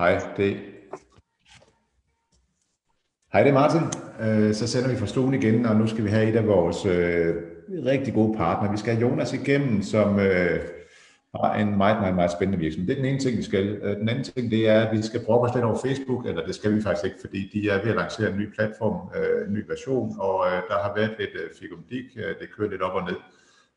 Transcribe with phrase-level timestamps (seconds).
[0.00, 0.56] Hej, det
[3.32, 3.80] Hej, det er Martin.
[4.20, 6.86] Øh, så sender vi fra stuen igen, og nu skal vi have et af vores
[6.86, 7.34] øh,
[7.86, 8.72] rigtig gode partnere.
[8.72, 10.60] Vi skal have Jonas igennem, som øh,
[11.34, 12.88] har en meget, meget, meget spændende virksomhed.
[12.88, 13.66] Det er den ene ting, vi skal.
[13.66, 16.46] Øh, den anden ting, det er, at vi skal brokke os lidt over Facebook, eller
[16.46, 19.48] det skal vi faktisk ikke, fordi de er ved at lancere en ny platform, øh,
[19.48, 22.82] en ny version, og øh, der har været lidt øh, fikumdik, øh, det kører lidt
[22.82, 23.16] op og ned.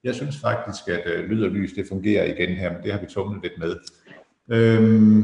[0.03, 2.99] Jeg synes faktisk, at øh, lyd og lys, det fungerer igen her, men det har
[2.99, 3.75] vi tumlet lidt med.
[4.55, 5.23] Øh,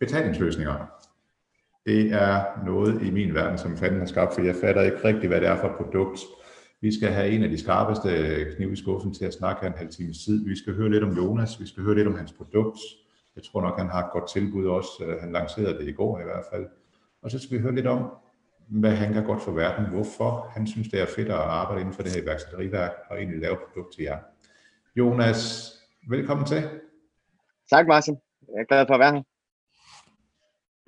[0.00, 0.74] betalingsløsninger.
[1.86, 5.28] Det er noget i min verden, som fanden har skabt, for jeg fatter ikke rigtigt,
[5.28, 6.20] hvad det er for et produkt.
[6.80, 8.10] Vi skal have en af de skarpeste
[8.56, 10.44] knive i skuffen til at snakke en halv times tid.
[10.48, 12.78] Vi skal høre lidt om Jonas, vi skal høre lidt om hans produkt.
[13.36, 15.04] Jeg tror nok, han har et godt tilbud også.
[15.06, 16.66] Øh, han lancerede det i går i hvert fald.
[17.22, 18.10] Og så skal vi høre lidt om,
[18.68, 21.94] hvad han gør godt for verden, hvorfor han synes, det er fedt at arbejde inden
[21.94, 24.18] for det her iværksætteriværk og egentlig lave produkt til jer.
[24.96, 25.72] Jonas,
[26.08, 26.62] velkommen til.
[27.70, 28.16] Tak Martin.
[28.48, 29.22] Jeg er glad for at være her.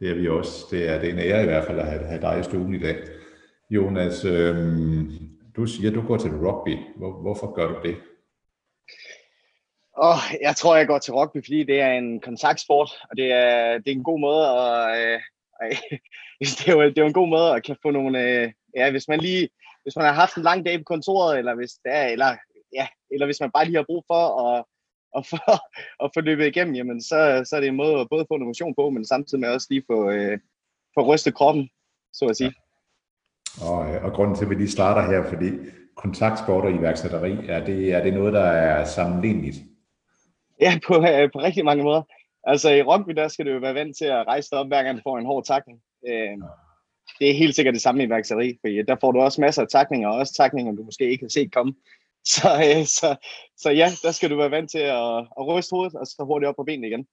[0.00, 0.66] Det er vi også.
[0.70, 2.74] Det er, det er en ære i hvert fald at have, have dig i stuen
[2.74, 2.96] i dag.
[3.70, 5.10] Jonas, øhm,
[5.56, 6.78] du siger, at du går til rugby.
[6.96, 7.96] Hvor, hvorfor gør du det?
[9.96, 13.78] Oh, jeg tror, jeg går til rugby, fordi det er en kontaktsport, og det er,
[13.78, 14.98] det er en god måde at...
[14.98, 15.20] Øh,
[16.40, 18.22] det, er jo, det er jo en god måde at kan få nogle...
[18.22, 19.48] Øh, ja, hvis man lige...
[19.82, 22.36] Hvis man har haft en lang dag på kontoret, eller hvis det er, eller,
[22.72, 24.64] ja, eller hvis man bare lige har brug for at
[25.16, 25.50] og for
[26.04, 28.46] at få løbet igennem, jamen, så, så er det en måde at både få en
[28.46, 30.38] motion på, men samtidig med også lige få, øh,
[30.94, 31.70] få rystet kroppen,
[32.12, 32.54] så at sige.
[33.60, 33.70] Ja.
[33.70, 35.50] Og, øh, og grunden til, at vi lige starter her, fordi
[35.96, 39.56] kontaktsport og iværksætteri, er det, er det noget, der er sammenligneligt?
[40.60, 42.02] Ja, på, øh, på rigtig mange måder.
[42.44, 44.82] Altså i rugby, der skal du jo være vant til at rejse dig op, hver
[44.82, 45.80] gang du får en hård takning.
[46.08, 46.36] Øh,
[47.18, 49.68] det er helt sikkert det samme i iværksætteri, for der får du også masser af
[49.68, 51.74] takninger, og også takninger, du måske ikke har set komme.
[52.34, 53.16] Så, øh, så,
[53.56, 56.48] så ja, der skal du være vant til at, at ryste hovedet, og så hurtigt
[56.48, 57.06] op på benene igen.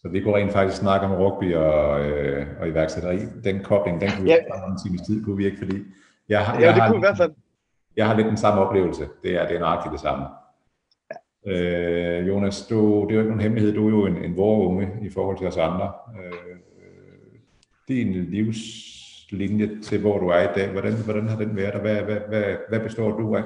[0.00, 3.18] Så vi kunne rent faktisk snakke om rugby og, øh, og iværksætteri.
[3.44, 4.36] Den kobling, den kunne vi ja.
[4.70, 5.76] en times tid, kunne vi ikke, fordi
[6.28, 7.32] jeg, har, ja, det har, kunne i hvert fald.
[7.96, 9.08] Jeg har lidt den samme oplevelse.
[9.22, 10.24] Det er, det er nøjagtigt det samme.
[11.46, 11.52] Ja.
[11.52, 13.74] Øh, Jonas, du, det er jo ikke nogen hemmelighed.
[13.74, 15.92] Du er jo en, en vorunge i forhold til os andre.
[16.18, 16.56] Øh,
[17.88, 22.02] din livslinje til, hvor du er i dag, hvordan, hvordan har den været, og hvad,
[22.02, 23.42] hvad, hvad, hvad består du af?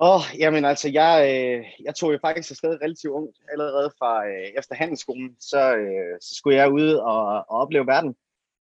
[0.00, 4.26] Åh, oh, jamen altså, jeg, øh, jeg tog jo faktisk afsted relativt ungt, allerede fra
[4.26, 8.14] øh, efter handelsskolen, så, øh, så skulle jeg ud og, og opleve verden,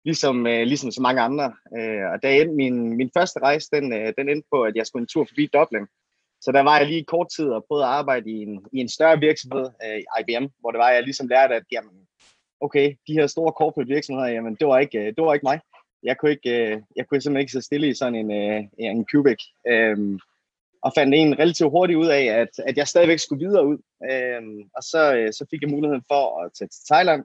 [0.04, 1.54] ligesom, øh, ligesom så mange andre.
[1.78, 4.86] Øh, og da endte min, min første rejse, den, øh, den endte på, at jeg
[4.86, 5.86] skulle en tur forbi Dublin.
[6.40, 8.88] Så der var jeg lige kort tid og prøvede at arbejde i en, i en
[8.88, 12.06] større virksomhed, øh, IBM, hvor det var, at jeg ligesom lærte, at jamen,
[12.60, 15.60] okay, de her store corporate virksomheder, jamen, det var ikke, øh, det var ikke mig.
[16.02, 19.06] Jeg kunne, ikke, øh, jeg kunne simpelthen ikke sidde stille i sådan en, øh, en
[19.12, 19.40] cubic.
[19.68, 20.18] Øh,
[20.84, 23.78] og fandt en relativt hurtigt ud af, at, at jeg stadigvæk skulle videre ud.
[24.10, 27.24] Øhm, og så, øh, så fik jeg muligheden for at tage til Thailand,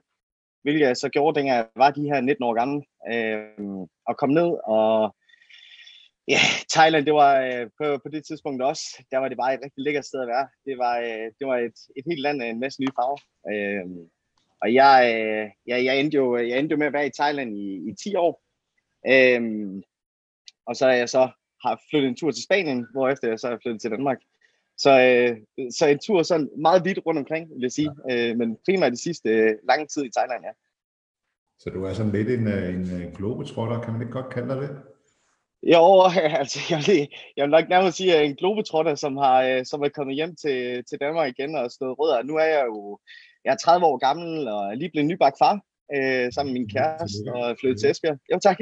[0.62, 2.78] hvilket jeg så gjorde, dengang jeg var de her 19 år gammel,
[3.12, 5.14] øhm, og kom ned, og
[6.28, 6.40] ja,
[6.74, 9.82] Thailand, det var øh, på, på det tidspunkt også, der var det bare et rigtig
[9.84, 10.48] lækkert sted at være.
[10.66, 13.20] Det var, øh, det var et, et helt land af en masse nye farver.
[13.52, 14.10] Øhm,
[14.62, 17.56] og jeg, øh, jeg, jeg, endte jo, jeg endte jo med at være i Thailand
[17.56, 18.42] i, i 10 år.
[19.12, 19.82] Øhm,
[20.66, 21.30] og så er jeg så
[21.64, 24.18] har flyttet en tur til Spanien, efter jeg så er flyttet til Danmark.
[24.78, 25.36] Så, øh,
[25.78, 27.90] så en tur sådan meget vidt rundt omkring, vil jeg sige.
[28.08, 28.30] Ja.
[28.30, 30.52] Øh, men primært de sidste øh, lange tid i Thailand, ja.
[31.58, 34.48] Så du er sådan lidt en, øh, en øh, globetrotter, kan man ikke godt kalde
[34.48, 34.70] dig det?
[35.62, 35.84] Jo,
[36.42, 39.82] altså, jeg vil, jeg vil nok nærmest sige, at en globetrotter, som, har, øh, som
[39.82, 42.22] er kommet hjem til, til Danmark igen og stået rødder.
[42.22, 42.98] Nu er jeg jo
[43.44, 45.60] jeg er 30 år gammel og er lige blevet nybagt far
[45.94, 48.18] øh, sammen med min kæreste og flyttet til Esbjerg.
[48.32, 48.58] Jo, tak.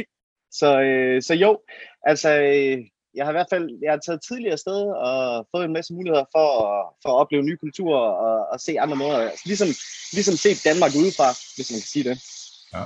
[0.50, 1.60] Så, øh, så jo,
[2.02, 2.78] altså, øh,
[3.14, 6.24] jeg har i hvert fald jeg har taget tidligere sted og fået en masse muligheder
[6.36, 9.18] for at, for at opleve nye kulturer og, og se andre måder.
[9.18, 9.68] Altså, ligesom,
[10.12, 12.16] ligesom se Danmark udefra, hvis man kan sige det.
[12.74, 12.82] Ja,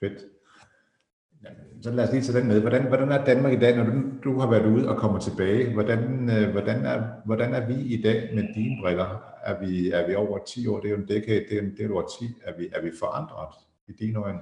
[0.00, 0.18] fedt.
[1.82, 2.60] Så lad os lige tage den med.
[2.60, 3.92] Hvordan, hvordan er Danmark i dag, når du,
[4.24, 5.72] du har været ude og kommer tilbage?
[5.72, 9.22] Hvordan, øh, hvordan, er, hvordan er vi i dag med dine briller?
[9.44, 10.80] Er vi, er vi over 10 år?
[10.80, 12.24] Det er jo en decade, det er, en, det er over 10.
[12.44, 13.54] Er vi, er vi forandret
[13.88, 14.38] i dine øjne?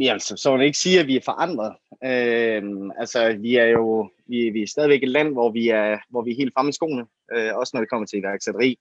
[0.00, 1.72] Ja, altså, så vil ikke sige, at vi er forandret.
[2.04, 2.62] Øh,
[2.98, 6.30] altså, vi er jo vi, vi er stadigvæk et land, hvor vi er, hvor vi
[6.30, 8.78] er helt fremme i skoene, øh, også når det kommer til iværksætteri.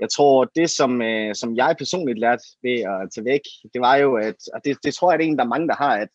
[0.00, 3.96] Jeg tror, det som, øh, som jeg personligt lærte ved at tage væk, det var
[3.96, 5.96] jo, at, og det, det tror jeg, det er en, der er mange, der har,
[5.96, 6.08] at,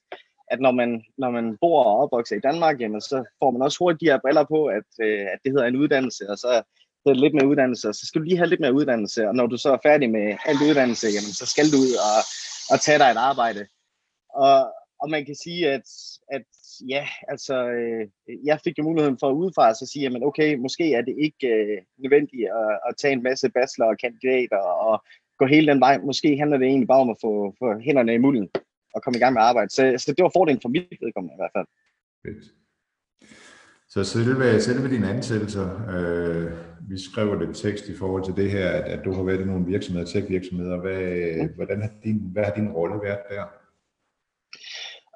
[0.51, 3.77] at når man, når man bor og opvokser i Danmark, jamen, så får man også
[3.79, 6.47] hurtigt de her briller på, at, øh, at det hedder en uddannelse, og så
[7.05, 9.35] hedder det lidt mere uddannelse, og så skal du lige have lidt mere uddannelse, og
[9.35, 12.17] når du så er færdig med alt uddannelse, jamen, så skal du ud og,
[12.71, 13.65] og tage dig et arbejde.
[14.35, 15.87] Og, og man kan sige, at,
[16.31, 16.47] at
[16.89, 18.07] ja, altså, øh,
[18.45, 21.47] jeg fik jo muligheden for at udefra at sige, at okay, måske er det ikke
[21.47, 25.03] øh, nødvendigt at, at tage en masse bachelor og kandidater og
[25.39, 25.97] gå hele den vej.
[25.97, 28.49] Måske handler det egentlig bare om at få, få hænderne i mulden
[28.95, 29.69] og komme i gang med arbejde.
[29.69, 31.67] Så, så det var fordelen for mit vedkommende i hvert fald.
[32.25, 32.45] Fedt.
[33.89, 36.51] Så selve, selve dine ansættelser, øh,
[36.89, 39.45] vi skriver det tekst i forhold til det her, at, at du har været i
[39.45, 40.77] nogle virksomheder, tech-virksomheder.
[40.77, 41.01] Hvad,
[41.43, 41.55] mm.
[41.55, 43.45] hvordan har din, hvad har din rolle været der?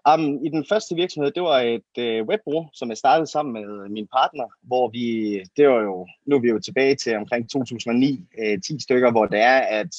[0.07, 3.53] Um, I den første virksomhed, det var et øh, uh, webbrug, som jeg startede sammen
[3.53, 7.49] med min partner, hvor vi, det var jo, nu er vi jo tilbage til omkring
[7.49, 9.95] 2009, uh, 10 stykker, hvor det er, at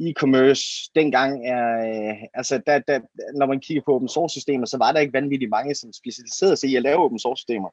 [0.00, 3.00] e-commerce dengang er, uh, altså der, der,
[3.38, 6.56] når man kigger på open source systemer, så var der ikke vanvittigt mange, som specialiserede
[6.56, 7.68] sig i at lave open source systemer.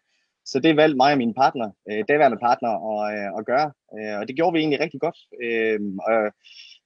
[0.45, 4.19] Så det valgte mig og min partner, uh, daværende partner, at, uh, at gøre, uh,
[4.19, 5.17] og det gjorde vi egentlig rigtig godt.
[5.45, 6.31] Uh, og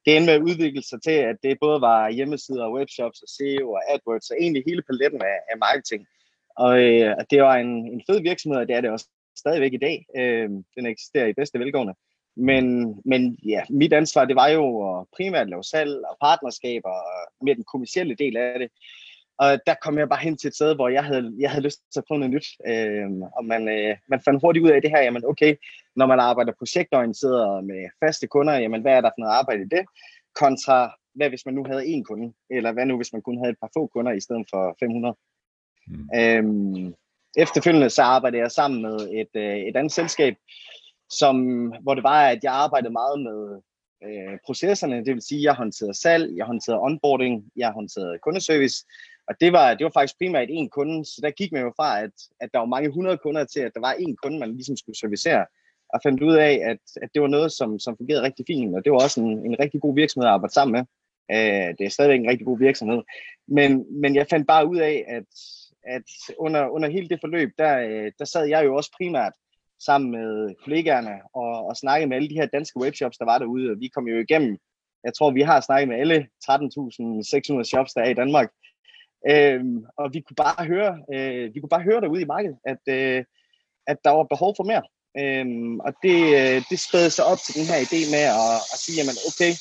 [0.06, 3.72] det endte med at udvikle sig til, at det både var hjemmesider, webshops og SEO
[3.72, 6.08] og AdWords, og egentlig hele paletten af, af marketing.
[6.58, 9.08] Og øh, det var en, en fed virksomhed, og det er det også
[9.38, 10.06] stadigvæk i dag.
[10.16, 11.94] Øh, den eksisterer i bedste velgående.
[12.36, 17.46] Men, men ja, mit ansvar, det var jo at primært lave salg og partnerskaber og
[17.46, 18.70] mere den kommercielle del af det.
[19.44, 21.80] Og der kom jeg bare hen til et sted, hvor jeg havde, jeg havde lyst
[21.94, 22.48] til at prøve noget nyt.
[22.68, 25.56] Øh, og man, øh, man fandt hurtigt ud af det her, jamen okay,
[25.96, 29.70] når man arbejder projektorienteret med faste kunder, jamen hvad er der for noget arbejde i
[29.76, 29.86] det?
[30.36, 32.34] Kontra, hvad hvis man nu havde én kunde?
[32.50, 35.16] Eller hvad nu, hvis man kun havde et par få kunder i stedet for 500?
[35.88, 36.10] Mm.
[36.16, 36.94] Øhm,
[37.38, 40.36] efterfølgende så arbejdede jeg sammen med et, øh, et andet selskab,
[41.10, 41.36] som,
[41.82, 43.62] hvor det var, at jeg arbejdede meget med
[44.04, 48.86] øh, processerne, det vil sige, jeg håndterede salg, jeg håndterede onboarding, jeg håndterede kundeservice,
[49.32, 51.90] og det var, det var faktisk primært én kunde, så der gik man jo fra,
[52.04, 54.78] at, at der var mange hundrede kunder til, at der var én kunde, man ligesom
[54.78, 55.46] skulle servicere,
[55.94, 58.84] og fandt ud af, at, at det var noget, som, som fungerede rigtig fint, og
[58.84, 60.84] det var også en, en rigtig god virksomhed at arbejde sammen med.
[61.36, 63.02] Øh, det er stadigvæk en rigtig god virksomhed.
[63.48, 65.30] Men, men jeg fandt bare ud af, at,
[65.96, 66.08] at
[66.38, 69.34] under, under hele det forløb, der, øh, der sad jeg jo også primært
[69.86, 73.72] sammen med kollegaerne og, og snakkede med alle de her danske webshops, der var derude,
[73.72, 74.58] og vi kom jo igennem,
[75.04, 78.50] jeg tror, vi har snakket med alle 13.600 shops, der er i Danmark,
[79.30, 82.84] Øhm, og vi kunne bare høre, øh, vi kunne bare høre derude i markedet, at,
[82.90, 83.24] øh,
[83.88, 84.84] at der var behov for mere.
[85.22, 88.80] Øhm, og det, øh, det spædede sig op til den her idé med at, at
[88.84, 89.54] sige, jamen okay,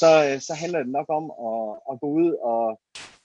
[0.00, 2.80] så, øh, så handler det nok om at, at gå ud og,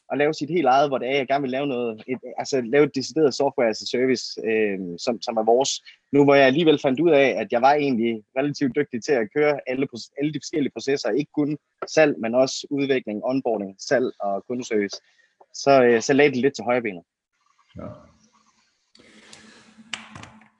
[0.10, 2.62] og lave sit helt eget, hvor det er, jeg gerne vil lave noget, et, altså
[2.62, 5.72] lave et decideret software as a service, øh, som, som er vores.
[6.12, 9.28] Nu hvor jeg alligevel fandt ud af, at jeg var egentlig relativt dygtig til at
[9.36, 9.88] køre alle,
[10.20, 11.58] alle de forskellige processer, ikke kun
[11.88, 14.98] salg, men også udvikling, onboarding, salg og kundeservice
[15.54, 17.04] så, øh, så lagde det lidt til højre benet.
[17.78, 17.88] Ja.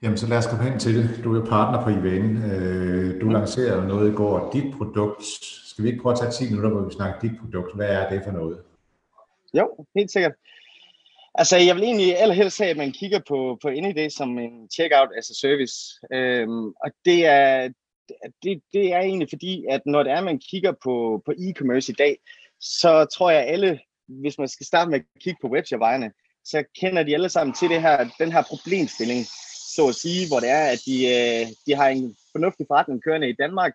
[0.02, 1.24] Jamen, så lad os komme hen til det.
[1.24, 2.36] Du er partner på IVN.
[2.36, 4.50] Øh, du lancerede noget i går.
[4.52, 5.24] Dit produkt.
[5.66, 7.76] Skal vi ikke prøve at tage 10 minutter, hvor vi snakker dit produkt?
[7.76, 8.58] Hvad er det for noget?
[9.54, 10.32] Jo, helt sikkert.
[11.34, 15.08] Altså, jeg vil egentlig allerhelst have, at man kigger på, på NID som en checkout
[15.18, 15.74] as a service.
[16.12, 17.68] Øhm, og det er,
[18.42, 21.94] det, det er egentlig fordi, at når det er, man kigger på, på e-commerce i
[21.98, 22.18] dag,
[22.60, 26.12] så tror jeg, at alle hvis man skal starte med at kigge på webshopejerne,
[26.44, 29.26] så kender de alle sammen til det her, den her problemstilling,
[29.76, 33.28] så at sige, hvor det er, at de, øh, de har en fornuftig forretning kørende
[33.28, 33.72] i Danmark,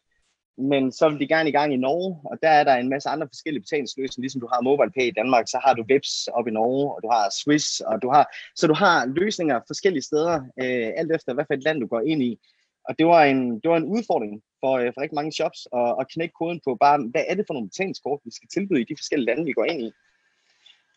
[0.57, 3.09] men så vil de gerne i gang i Norge, og der er der en masse
[3.09, 6.51] andre forskellige betalingsløsninger, ligesom du har MobilePay i Danmark, så har du Vips op i
[6.51, 8.25] Norge, og du har Swiss, og du har,
[8.55, 12.01] så du har løsninger forskellige steder, øh, alt efter hvad for et land du går
[12.01, 12.39] ind i.
[12.87, 15.95] Og det var en, det var en udfordring for, øh, for rigtig mange shops at,
[15.99, 18.89] at knække koden på bare, hvad er det for nogle betalingskort, vi skal tilbyde i
[18.89, 19.91] de forskellige lande, vi går ind i.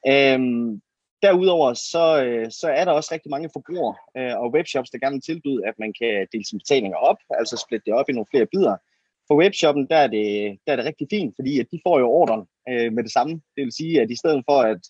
[0.09, 0.81] Øhm,
[1.23, 5.15] derudover så, øh, så er der også rigtig mange forbrugere øh, og webshops, der gerne
[5.15, 8.31] vil tilbyde, at man kan dele sine betalinger op, altså splitte det op i nogle
[8.31, 8.77] flere bidder.
[9.29, 12.09] For webshoppen, der er det, der er det rigtig fint, fordi at de får jo
[12.11, 13.33] ordren øh, med det samme.
[13.35, 14.81] Det vil sige, at i stedet for, at,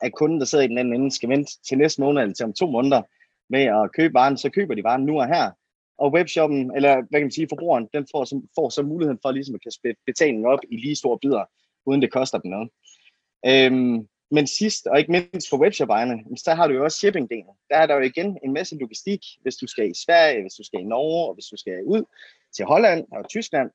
[0.00, 2.44] at kunden, der sidder i den anden ende, skal vente til næste måned eller til
[2.44, 3.02] om to måneder
[3.50, 5.50] med at købe varen, så køber de varen nu og her.
[5.98, 9.30] Og webshoppen, eller hvad kan man sige, forbrugeren, den får så, får så muligheden for
[9.30, 11.44] ligesom at kan splitte betalingen op i lige store bidder,
[11.86, 12.70] uden det koster dem noget.
[13.46, 17.66] Øhm, men sidst, og ikke mindst for webshopejerne, så har du jo også shipping-delen.
[17.70, 20.64] Der er der jo igen en masse logistik, hvis du skal i Sverige, hvis du
[20.64, 22.04] skal i Norge, og hvis du skal ud
[22.56, 23.70] til Holland og Tyskland.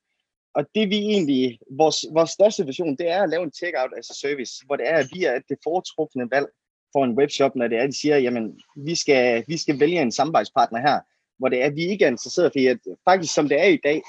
[0.53, 4.09] Og det vi egentlig, vores, vores største vision, det er at lave en checkout as
[4.09, 6.47] a service, hvor det er, at vi er det foretrukne valg
[6.93, 10.01] for en webshop, når det er, at de siger, jamen, vi skal, vi skal vælge
[10.01, 10.99] en samarbejdspartner her,
[11.41, 13.69] hvor det er, at vi ikke er interesseret, fordi at øh, faktisk som det er
[13.77, 13.99] i dag,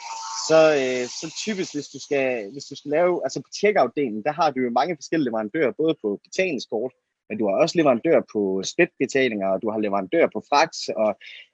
[0.49, 4.33] så, øh, så typisk, hvis du skal, hvis du skal lave, altså på checkout-delen, der
[4.41, 6.93] har du jo mange forskellige leverandører, både på betalingskort,
[7.29, 11.11] men du har også leverandør på splitbetalinger, og du har leverandør på fragt, og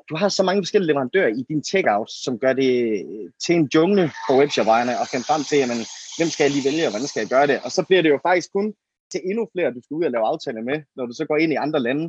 [0.08, 3.68] du har så mange forskellige leverandører i din checkout, som gør det øh, til en
[3.74, 5.80] jungle for webshopvejene, og kan frem til, jamen,
[6.18, 7.58] hvem skal jeg lige vælge, og hvordan skal jeg gøre det?
[7.64, 8.66] Og så bliver det jo faktisk kun
[9.12, 11.52] til endnu flere, du skal ud og lave aftaler med, når du så går ind
[11.52, 12.04] i andre lande.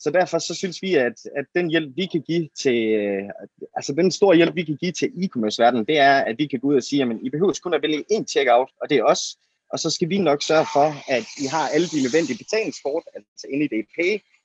[0.00, 3.28] Så derfor så synes vi, at, at den hjælp, vi kan give til, øh,
[3.76, 6.68] altså den store hjælp, vi kan give til e-commerce-verdenen, det er, at vi kan gå
[6.68, 9.36] ud og sige, at I behøver kun at vælge én checkout, og det er os.
[9.72, 13.46] Og så skal vi nok sørge for, at I har alle de nødvendige betalingskort, altså
[13.50, 13.98] ind i DP,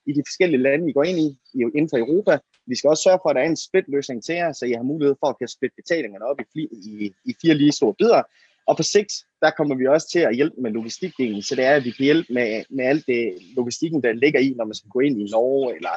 [0.06, 1.30] i de forskellige lande, I går ind i,
[1.78, 2.40] inden for Europa.
[2.68, 4.84] Vi skal også sørge for, at der er en split-løsning til jer, så I har
[4.92, 6.62] mulighed for at kan splitte betalingerne op i,
[6.92, 8.22] i, i fire lige store bidder.
[8.68, 11.76] Og på sigt, der kommer vi også til at hjælpe med logistikdelen, så det er,
[11.76, 14.90] at vi kan hjælpe med, med alt det logistikken, der ligger i, når man skal
[14.90, 15.96] gå ind i Norge, eller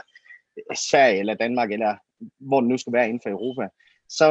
[0.56, 1.96] øh, Sverige, eller Danmark, eller
[2.38, 3.68] hvor det nu skal være inden for Europa.
[4.08, 4.26] Så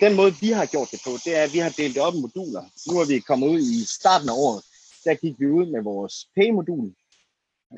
[0.00, 2.14] den måde, vi har gjort det på, det er, at vi har delt det op
[2.14, 2.64] i moduler.
[2.88, 4.60] Nu er vi kommet ud i starten af året,
[5.04, 6.94] der gik vi ud med vores P-modul,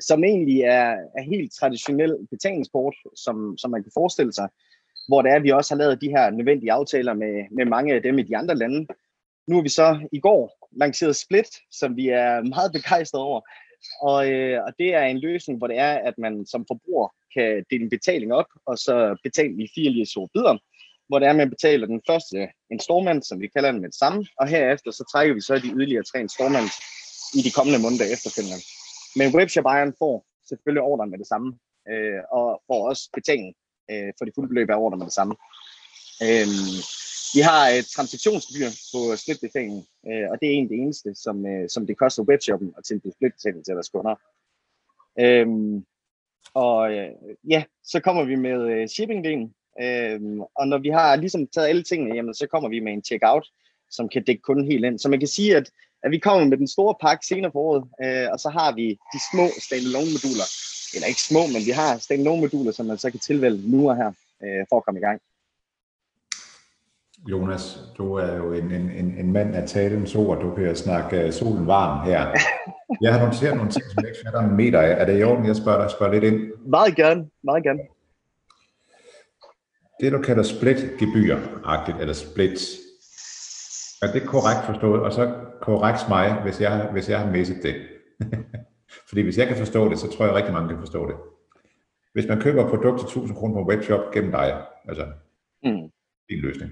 [0.09, 4.47] som egentlig er, er helt traditionel betalingsport, som, som man kan forestille sig,
[5.07, 7.93] hvor det er, at vi også har lavet de her nødvendige aftaler med, med mange
[7.93, 8.87] af dem i de andre lande.
[9.47, 13.41] Nu har vi så i går lanceret Split, som vi er meget begejstrede over.
[14.01, 17.65] Og, øh, og det er en løsning, hvor det er, at man som forbruger kan
[17.69, 20.57] dele en betaling op, og så betale i fire lige så bidder,
[21.07, 22.37] hvor det er, at man betaler den første
[22.71, 25.73] installment, som vi kalder den med det samme, og herefter så trækker vi så de
[25.77, 26.75] yderligere tre installments
[27.37, 28.59] i de kommende måneder efterfølgende.
[29.15, 31.49] Men webshop-ejeren får selvfølgelig ordren med det samme,
[31.91, 33.55] øh, og får også betaling
[33.91, 35.33] øh, for det fulde beløb af ordren med det samme.
[36.25, 36.47] Øh,
[37.33, 41.69] vi har et transaktionsgebyr på splitbetalingen, øh, og det er egentlig det eneste, som, øh,
[41.69, 44.15] som det koster webshoppen at tilbyde splitbetaling til deres kunder.
[45.19, 45.85] Øhm,
[46.53, 47.11] og øh,
[47.49, 51.83] ja, så kommer vi med øh, shippingdelen, øhm, og når vi har ligesom taget alle
[51.83, 53.51] tingene, jamen, så kommer vi med en checkout,
[53.89, 54.99] som kan dække kunden helt ind.
[54.99, 55.71] Så man kan sige, at
[56.03, 58.87] at vi kommer med den store pakke senere på året, øh, og så har vi
[59.13, 60.47] de små standalone moduler,
[60.93, 63.95] eller ikke små, men vi har standalone moduler, som man så kan tilvælge nu og
[63.95, 64.11] her,
[64.43, 65.21] øh, for at komme i gang.
[67.31, 70.41] Jonas, du er jo en, en, en, en mand af talens ord.
[70.41, 72.33] Du kan snakke uh, solen varm her.
[73.01, 75.01] Jeg har noteret nogle ting, som jeg ikke fatter en meter af.
[75.01, 76.51] Er det i orden, jeg spørger dig spørger lidt ind?
[76.65, 77.79] Meget gerne, meget gerne.
[79.99, 82.59] Det, du kalder split-gebyr-agtigt, eller split,
[84.01, 85.01] er det korrekt forstået?
[85.01, 87.75] Og så korrekt mig, hvis jeg, hvis jeg har misset det.
[89.09, 91.15] Fordi hvis jeg kan forstå det, så tror jeg, rigtig mange kan forstå det.
[92.13, 95.05] Hvis man køber et produkt til 1000 kroner på en webshop gennem dig, altså
[95.63, 95.89] mm.
[96.29, 96.71] din løsning,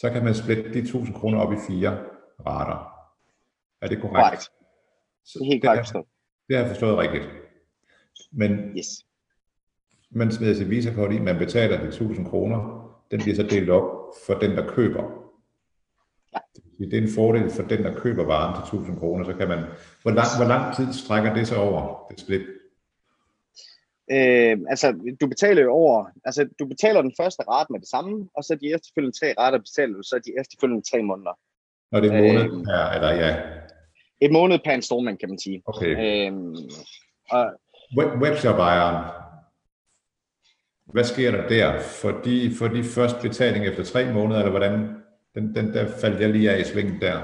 [0.00, 1.98] så kan man splitte de 1000 kroner op i fire
[2.46, 2.78] rater.
[3.82, 4.24] Er det korrekt?
[4.24, 4.42] Korrekt.
[5.24, 6.06] Så det er helt korrekt forstået.
[6.48, 7.24] Det har jeg forstået rigtigt.
[8.32, 8.86] Men yes.
[10.10, 13.82] man smider sit visa i, man betaler de 1000 kroner, den bliver så delt op
[14.26, 15.18] for den, der køber
[16.78, 19.58] det er en fordel for den, der køber varen til 1000 kroner, så kan man,
[20.02, 22.42] hvor lang, hvor lang tid strækker det så over, det split?
[24.10, 28.28] Øh, altså, du betaler jo over, altså, du betaler den første rate med det samme,
[28.36, 31.34] og så de efterfølgende tre rater betaler du så de efterfølgende tre måneder.
[31.92, 33.36] Og det er en måned øh, per, eller ja?
[34.20, 35.62] Et måned per installment, kan man sige.
[35.66, 35.92] Okay.
[36.04, 36.32] Øh,
[37.30, 37.50] og,
[37.98, 39.04] Web, webshop-ejeren,
[40.92, 41.80] hvad sker der der?
[41.80, 44.72] For de, for de første betaling efter tre måneder, eller hvordan?
[45.34, 47.20] Den, den der faldt jeg lige af i svingen der.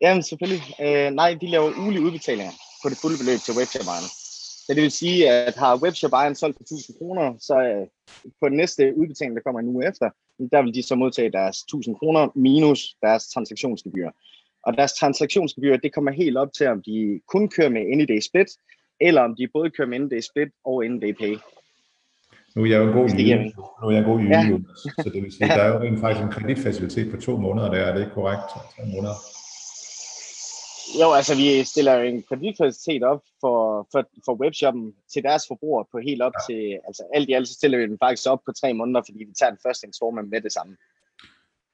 [0.00, 0.62] Jamen selvfølgelig.
[0.80, 4.10] Øh, nej, de laver ugenlige udbetalinger på det fulde beløb til webshop-ejeren.
[4.66, 7.86] Så det vil sige, at har webshop-ejeren solgt for 1000 kroner, så øh,
[8.40, 10.10] på den næste udbetaling, der kommer en uge efter,
[10.52, 14.10] der vil de så modtage deres 1000 kroner minus deres transaktionsgebyr.
[14.66, 18.50] Og deres transaktionsgebyr, det kommer helt op til, om de kun kører med NID Split,
[19.00, 21.36] eller om de både kører med NID Split og NID Pay.
[22.54, 23.44] Nu er jeg jo en god jyde,
[23.82, 25.02] nu er jeg god jyde, ja.
[25.02, 25.54] så det vil sige, ja.
[25.58, 28.42] der er jo rent faktisk en kreditfacilitet på to måneder der, er det ikke korrekt?
[28.76, 29.14] To måneder.
[31.00, 35.98] Jo, altså vi stiller en kreditfacilitet op for, for, for webshoppen til deres forbrugere på
[35.98, 36.52] helt op ja.
[36.52, 39.18] til, altså alt i alt så stiller vi den faktisk op på tre måneder, fordi
[39.18, 40.76] vi tager den første installment med det samme.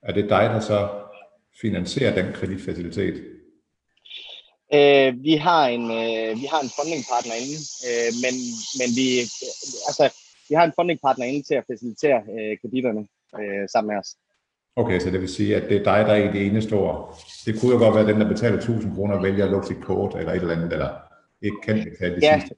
[0.03, 0.89] Er det dig, der så
[1.61, 3.17] finansierer den kreditfacilitet?
[4.75, 7.59] Øh, vi har en øh, vi har en funding partner inde,
[7.89, 8.35] øh, men
[8.81, 9.07] men vi
[9.89, 10.05] altså
[10.49, 13.03] vi har en fundingpartner inde til at facilitere øh, kreditterne
[13.41, 14.11] øh, sammen med os.
[14.77, 17.15] Okay, så det vil sige, at det er dig, der er i det ene store.
[17.47, 20.15] Det kunne jo godt være den, der betaler 1000 kroner vælger at lukke sit kort
[20.19, 20.89] eller et eller andet, eller
[21.43, 22.55] ikke kan betale det ja, sidste.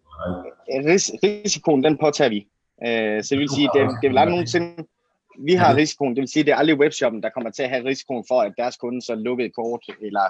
[0.71, 2.47] Ris- risikoen, den påtager vi.
[2.87, 4.85] Øh, så det vil sige, det, det vil aldrig nogensinde...
[5.39, 7.85] Vi har risikoen, det vil sige, det er aldrig webshoppen, der kommer til at have
[7.85, 10.27] risikoen for, at deres kunde så lukker et kort, eller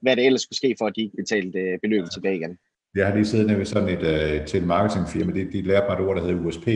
[0.00, 2.58] hvad det ellers skulle ske for, at de ikke betalte øh, beløbet tilbage igen.
[2.94, 6.08] Jeg har lige siddet ved sådan et uh, til marketingfirma, de, de lærte mig et
[6.08, 6.68] ord, der hedder USP.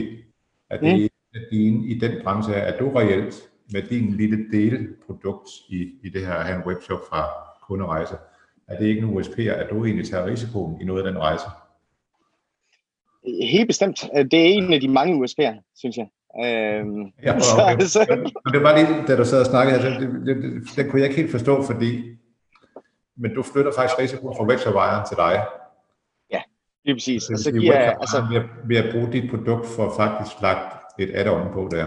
[0.71, 1.09] At det mm.
[1.35, 6.09] at din, i den branche er, at du reelt med din lille delprodukt i, i
[6.09, 7.25] det her at have en webshop fra
[7.69, 8.15] kunderejse,
[8.69, 11.45] er det ikke en USP, at du egentlig tager risikoen i noget af den rejse?
[13.43, 14.01] Helt bestemt.
[14.31, 16.09] Det er en af de mange USP'er, synes jeg.
[16.45, 17.87] Øhm, ja, okay.
[17.95, 21.01] så, det var lige, da du sad og snakkede, altså, det, det, det, det kunne
[21.01, 22.19] jeg ikke helt forstå, fordi
[23.19, 25.47] men du flytter faktisk risikoen fra webshop-ejeren til dig.
[26.31, 26.41] Ja,
[26.85, 27.31] lige præcis.
[27.31, 31.11] Og så giver altså, ved, at, ved at bruge dit produkt for faktisk lagt et
[31.15, 31.87] add-on på der.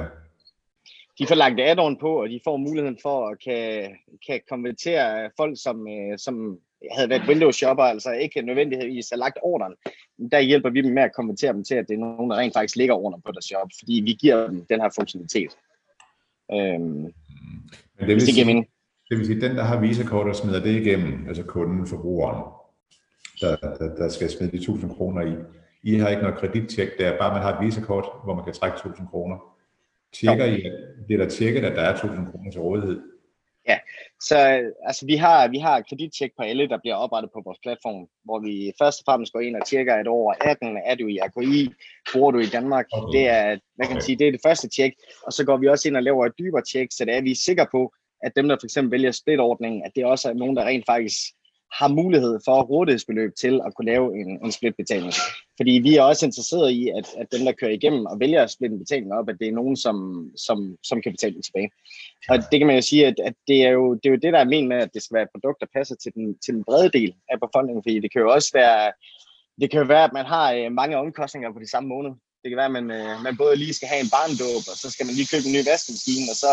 [1.22, 3.90] De får lagt add-on på, og de får muligheden for at kan,
[4.28, 6.58] kan konvertere folk, som, øh, som
[6.92, 9.74] havde været Windows shopper, altså ikke nødvendigvis har lagt ordren.
[10.32, 12.54] Der hjælper vi dem med at konvertere dem til, at det er nogen, der rent
[12.54, 15.52] faktisk lægger ordre på deres shop, fordi vi giver dem den her funktionalitet.
[16.54, 17.14] Øhm, Men
[18.00, 18.66] det vil, sige,
[19.10, 22.44] det vil sige, den, der har visakort og smider det igennem, altså kunden, forbrugeren,
[23.42, 25.34] der, der, der skal smide de 1000 kroner i.
[25.84, 28.54] I har ikke noget kredittjek, det er bare, man har et visakort, hvor man kan
[28.54, 29.51] trække 1000 kroner.
[30.14, 30.62] Tjekker I,
[31.08, 33.02] det er der tjekket, at der er 1000 kroner til rådighed?
[33.68, 33.80] Ja,
[34.22, 34.36] så
[34.84, 38.40] altså, vi har, vi har kredittjek på alle, der bliver oprettet på vores platform, hvor
[38.40, 41.74] vi først og fremmest går ind og tjekker, at over 18 er du i RKI,
[42.14, 42.86] bor du i Danmark.
[42.94, 43.18] Okay.
[43.18, 44.94] Det er, hvad kan man sige, det er det første tjek.
[45.26, 47.32] Og så går vi også ind og laver et dybere tjek, så det er, vi
[47.32, 50.56] er sikre på, at dem, der for eksempel vælger split-ordningen, at det også er nogen,
[50.56, 51.18] der rent faktisk
[51.80, 55.14] har mulighed for rådighedsbeløb til at kunne lave en, en splitbetaling.
[55.58, 58.52] Fordi vi er også interesseret i, at, at dem, der kører igennem og vælger at
[58.52, 59.96] splitte en betaling op, at det er nogen, som,
[60.38, 61.70] som, som kan betale den tilbage.
[62.30, 64.34] Og det kan man jo sige, at, at det, er jo, det er jo det,
[64.34, 66.54] der er ment med, at det skal være et produkt, der passer til den, til
[66.54, 67.84] den brede del af befolkningen.
[67.84, 68.92] Fordi det kan jo også være,
[69.62, 72.12] det kan jo være, at man har øh, mange omkostninger på de samme måned.
[72.42, 74.88] Det kan være, at man, øh, man både lige skal have en barndåb, og så
[74.94, 76.52] skal man lige købe en ny vaskemaskine, og så,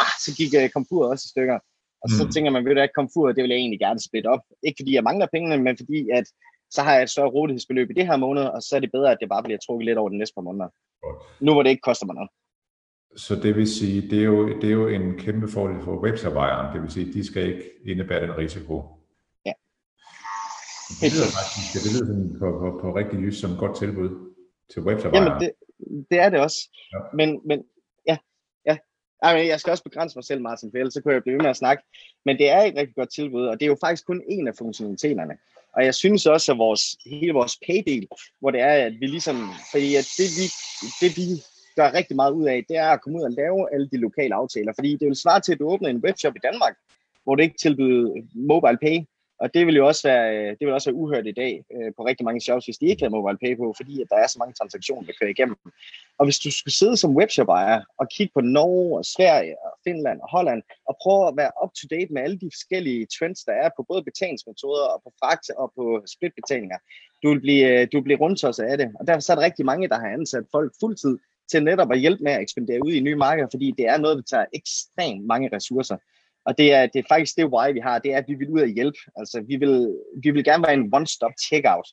[0.00, 1.58] ah, så gik uh, komfuret også i stykker.
[2.02, 2.30] Og så mm.
[2.30, 4.40] tænker man, ved du at komfuret, det vil jeg egentlig gerne splitte op.
[4.62, 6.26] Ikke fordi jeg mangler pengene, men fordi at
[6.70, 9.12] så har jeg et større rådighedsbeløb i det her måned, og så er det bedre,
[9.12, 10.68] at det bare bliver trukket lidt over de næste par måneder.
[11.44, 12.30] Nu hvor det ikke koster mig noget.
[13.16, 16.74] Så det vil sige, det er jo, det er jo en kæmpe fordel for webservejeren.
[16.74, 18.82] Det vil sige, de skal ikke indebære den risiko.
[19.46, 19.52] Ja.
[21.00, 24.10] Det lyder faktisk, det lyder sådan på, på, på rigtig jysk som et godt tilbud
[24.72, 25.28] til webservejeren.
[25.28, 25.50] Jamen, det,
[26.10, 26.58] det er det også.
[26.92, 26.98] Ja.
[27.18, 27.64] Men, men
[29.26, 31.42] ej, jeg skal også begrænse mig selv, Martin, for ellers så kunne jeg blive ved
[31.42, 31.82] med at snakke.
[32.24, 34.54] Men det er et rigtig godt tilbud, og det er jo faktisk kun en af
[34.58, 35.34] funktionaliteterne.
[35.76, 38.08] Og jeg synes også, at vores, hele vores paydel,
[38.40, 39.36] hvor det er, at vi ligesom,
[39.72, 40.46] fordi at det, vi,
[41.00, 41.26] det vi
[41.76, 44.34] gør rigtig meget ud af, det er at komme ud og lave alle de lokale
[44.34, 44.72] aftaler.
[44.74, 46.76] Fordi det vil svare til, at du åbner en webshop i Danmark,
[47.24, 48.96] hvor du ikke tilbyder mobile pay,
[49.40, 51.92] og det vil jo også være, øh, det vil også være uhørt i dag øh,
[51.96, 54.26] på rigtig mange shops, hvis de ikke har mobile pay på, fordi at der er
[54.26, 55.56] så mange transaktioner, der kører igennem.
[56.18, 60.20] Og hvis du skulle sidde som webshop-ejer og kigge på Norge og Sverige og Finland
[60.20, 63.82] og Holland og prøve at være up-to-date med alle de forskellige trends, der er på
[63.88, 66.78] både betalingsmetoder og på fragt og på splitbetalinger,
[67.22, 68.88] du vil blive, øh, du vil blive rundt af det.
[69.00, 71.18] Og derfor er der rigtig mange, der har ansat folk fuldtid
[71.50, 74.16] til netop at hjælpe med at ekspandere ud i nye markeder, fordi det er noget,
[74.16, 75.96] der tager ekstremt mange ressourcer.
[76.46, 78.50] Og det er, det er faktisk det why, vi har, det er, at vi vil
[78.50, 78.98] ud og hjælpe.
[79.16, 81.88] Altså, vi vil, vi vil gerne være en one-stop checkout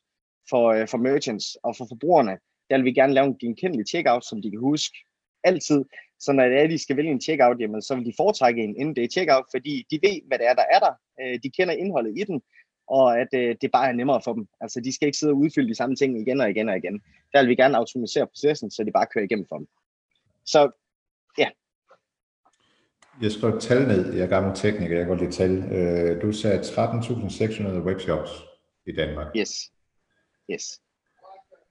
[0.50, 2.38] for, øh, for merchants og for forbrugerne.
[2.70, 4.98] Der vil vi gerne lave en genkendelig checkout, som de kan huske
[5.44, 5.86] altid.
[6.20, 8.76] Så når det er, de skal vælge en checkout, jamen, så vil de foretrække en
[8.80, 10.94] inden det checkout, fordi de ved, hvad det er, der er der.
[11.22, 12.42] Øh, de kender indholdet i den,
[12.88, 14.48] og at øh, det bare er nemmere for dem.
[14.62, 17.02] Altså, de skal ikke sidde og udfylde de samme ting igen og igen og igen.
[17.34, 19.68] Der vil vi gerne automatisere processen, så de bare kører igennem for dem.
[20.46, 20.83] Så
[23.22, 24.14] jeg skrev tal ned.
[24.14, 25.52] Jeg er gammel tekniker, jeg går lidt tal.
[25.52, 28.32] Øh, du sagde 13.600 webshops
[28.88, 29.28] i Danmark.
[29.38, 29.50] Yes.
[30.52, 30.80] Yes.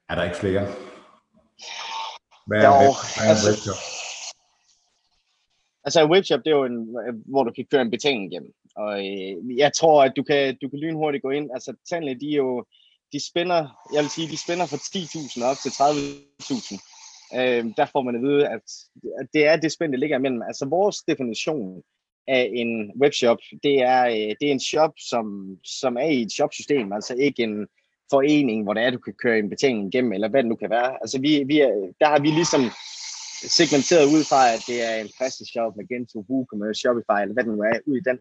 [0.08, 0.66] Er der ikke flere?
[2.46, 3.80] Hvad er, jo, web, hvad er altså, webshop?
[5.84, 8.52] Altså en webshop, det er jo en, hvor du kan køre en betaling igennem.
[8.76, 11.50] Og øh, jeg tror, at du kan, du kan lynhurtigt gå ind.
[11.54, 12.64] Altså tallene, de er jo,
[13.12, 13.60] de spænder,
[13.94, 16.91] jeg vil sige, de spænder fra 10.000 op til 30.000
[17.34, 18.62] øh, der får man at vide, at,
[19.20, 20.42] at det er det spænd, der ligger imellem.
[20.42, 21.82] Altså vores definition
[22.28, 26.32] af en webshop, det er, øh, det er en shop, som, som er i et
[26.32, 27.66] shopsystem, altså ikke en
[28.10, 30.70] forening, hvor det er, du kan køre en betaling igennem, eller hvad det nu kan
[30.70, 30.92] være.
[31.02, 32.62] Altså vi, vi er, der har vi ligesom
[33.58, 37.52] segmenteret ud fra, at det er en fast shop, Magento, WooCommerce, Shopify, eller hvad det
[37.56, 38.18] nu er, ud i den.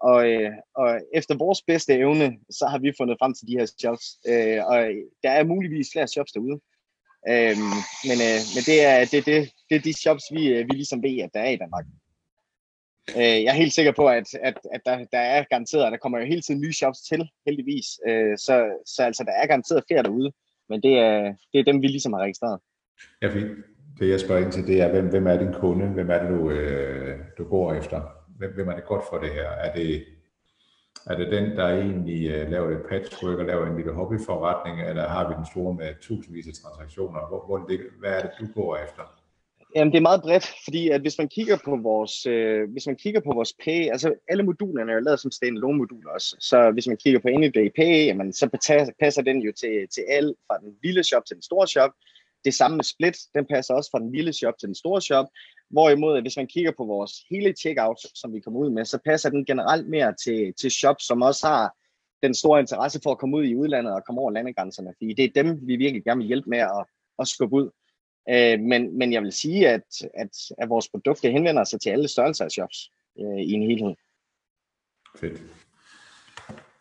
[0.00, 3.66] Og, øh, og efter vores bedste evne, så har vi fundet frem til de her
[3.66, 4.06] shops.
[4.30, 4.78] Øh, og
[5.22, 6.60] der er muligvis flere shops derude.
[7.28, 7.72] Øhm,
[8.08, 9.36] men øh, men det, er, det, det,
[9.68, 11.86] det er de shops, vi, øh, vi ligesom ved, at der er i Danmark.
[13.16, 15.98] Øh, jeg er helt sikker på, at, at, at der, der er garanteret, at der
[15.98, 17.86] kommer jo hele tiden nye shops til, heldigvis.
[18.08, 18.54] Øh, så,
[18.86, 20.32] så altså, der er garanteret flere derude,
[20.68, 22.60] men det er, det er dem, vi ligesom har registreret.
[23.22, 23.50] Ja, fint.
[23.98, 25.86] Det jeg spørger ind til, det er, hvem, hvem er din kunde?
[25.86, 28.00] Hvem er det, du, øh, du går efter?
[28.38, 29.48] Hvem, hvem er det godt for det her?
[29.50, 30.04] Er det
[31.06, 35.08] er det den, der egentlig øh, laver et patchwork og laver en lille hobbyforretning, eller
[35.08, 37.28] har vi den store med tusindvis af transaktioner?
[37.28, 39.02] Hvor, hvor det, hvad er det, du går efter?
[39.76, 42.96] Jamen, det er meget bredt, fordi at hvis man kigger på vores, øh, hvis man
[42.96, 46.36] kigger på vores pay, altså alle modulerne er lavet som standalone moduler også.
[46.40, 48.48] Så hvis man kigger på Anyday Pay, jamen, så
[49.00, 51.90] passer den jo til, til alt fra den lille shop til den store shop.
[52.44, 55.26] Det samme med Split, den passer også fra den lille shop til den store shop.
[55.70, 59.30] Hvorimod, hvis man kigger på vores hele checkout, som vi kommer ud med, så passer
[59.30, 61.76] den generelt mere til, til shops, som også har
[62.22, 65.24] den store interesse for at komme ud i udlandet og komme over landegrænserne, fordi det
[65.24, 66.84] er dem, vi virkelig gerne vil hjælpe med at,
[67.18, 67.70] at skubbe ud.
[68.30, 72.08] Øh, men, men jeg vil sige, at, at, at vores produkter henvender sig til alle
[72.08, 73.94] størrelser af shops øh, i en helhed.
[75.16, 75.42] Fedt.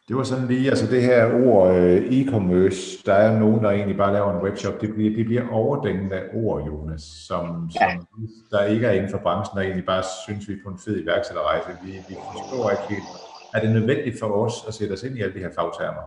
[0.10, 3.98] Det var sådan lige, altså det her ord øh, e-commerce, der er nogen, der egentlig
[3.98, 7.92] bare laver en webshop, det bliver, det bliver overdængende af ord, Jonas, som, ja.
[7.92, 10.80] som der ikke er inden for branchen, der egentlig bare synes, vi er på en
[10.86, 11.70] fed iværksætterrejse.
[11.84, 13.10] Vi, vi forstår ikke helt,
[13.54, 16.06] er det nødvendigt for os at sætte os ind i alle de her fagtermer?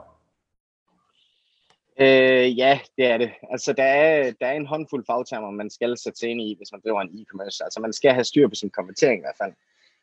[2.01, 3.31] Øh, ja, det er det.
[3.51, 6.73] Altså, der er, der er en håndfuld fagtermer, man skal sætte sig ind i, hvis
[6.73, 7.59] man driver en e-commerce.
[7.65, 9.53] Altså, man skal have styr på sin konvertering i hvert fald.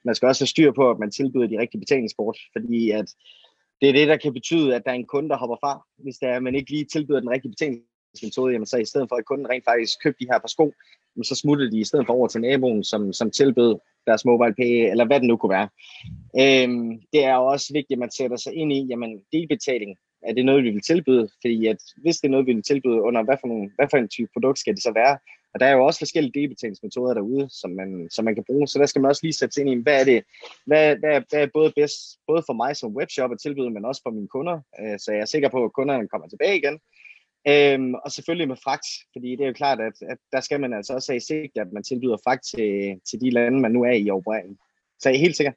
[0.03, 3.09] Man skal også have styr på, at man tilbyder de rigtige betalingskort, fordi at
[3.81, 5.85] det er det, der kan betyde, at der er en kunde, der hopper fra.
[5.97, 9.15] Hvis der er, man ikke lige tilbyder den rigtige betalingsmetode, jamen så i stedet for,
[9.15, 10.73] at kunden rent faktisk købte de her par sko,
[11.23, 14.91] så smutter de i stedet for over til naboen, som, som tilbød deres mobile pay,
[14.91, 15.69] eller hvad det nu kunne være.
[16.41, 20.45] Øhm, det er også vigtigt, at man sætter sig ind i, jamen delbetaling, er det
[20.45, 21.29] noget, vi vil tilbyde?
[21.41, 23.97] Fordi at hvis det er noget, vi vil tilbyde under, hvad for, nogle, hvad for
[23.97, 25.17] en type produkt skal det så være?
[25.53, 28.67] Og der er jo også forskellige delbetalingsmetoder derude, som man, som man kan bruge.
[28.67, 30.23] Så der skal man også lige sætte sig ind i, hvad er det,
[30.65, 33.85] hvad, hvad, er, hvad er både bedst, både for mig som webshop at tilbyde, men
[33.85, 34.61] også for mine kunder.
[34.79, 36.79] Øh, så jeg er sikker på, at kunderne kommer tilbage igen.
[37.47, 40.73] Øhm, og selvfølgelig med fragt, fordi det er jo klart, at, at der skal man
[40.73, 43.83] altså også have i sigt, at man tilbyder fragt til, til de lande, man nu
[43.83, 44.57] er i opereringen.
[44.99, 45.53] Så jeg er helt sikker.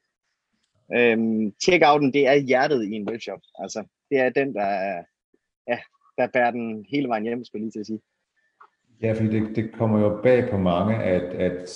[0.94, 3.40] Øhm, checkouten, det er hjertet i en webshop.
[3.58, 5.02] Altså, det er den, der,
[5.68, 5.78] ja,
[6.18, 8.00] der bærer den hele vejen hjem, skulle jeg lige til at sige.
[9.02, 11.70] Ja, fordi det, det kommer jo bag på mange, at, at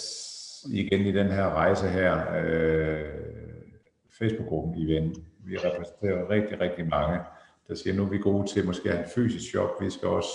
[0.72, 3.00] igen i den her rejse her, øh,
[4.18, 7.18] Facebook-gruppen i Ven, vi repræsenterer rigtig, rigtig mange,
[7.68, 10.08] der siger, nu er vi gode til måske at have en fysisk shop, vi skal
[10.08, 10.30] også,